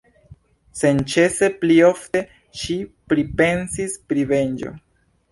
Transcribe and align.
Senĉese 0.77 1.49
pli 1.63 1.75
ofte 1.89 2.21
ŝi 2.61 2.77
pripensis 3.13 3.99
pri 4.13 4.25
venĝo. 4.33 4.73